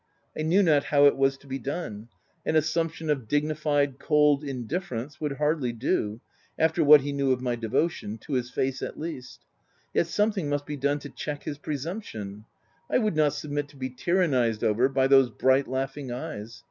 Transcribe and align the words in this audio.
I 0.35 0.41
knew 0.41 0.63
not 0.63 0.85
how 0.85 1.05
it 1.05 1.15
was 1.15 1.37
to 1.37 1.45
be 1.47 1.59
done; 1.59 2.07
an 2.43 2.55
assump 2.55 2.93
tion 2.93 3.11
of 3.11 3.27
dignified, 3.27 3.99
cold 3.99 4.43
indifference 4.43 5.21
would 5.21 5.33
hardly 5.33 5.73
do 5.73 6.21
after 6.57 6.83
what 6.83 7.01
he 7.01 7.13
knew 7.13 7.31
of 7.31 7.39
my 7.39 7.55
devotion— 7.55 8.17
to 8.23 8.33
his 8.33 8.49
face, 8.49 8.81
at 8.81 8.99
least. 8.99 9.41
Yet 9.93 10.07
something 10.07 10.49
must 10.49 10.65
be 10.65 10.75
done 10.75 10.97
to 11.01 11.09
check 11.09 11.43
his 11.43 11.59
presumption— 11.59 12.45
I 12.89 12.97
would 12.97 13.15
riot 13.15 13.33
submit 13.33 13.67
to 13.67 13.77
be 13.77 13.91
tyrannized 13.91 14.63
over 14.63 14.89
by 14.89 15.05
those 15.05 15.29
bright, 15.29 15.67
laughing 15.67 16.11
eyes. 16.11 16.59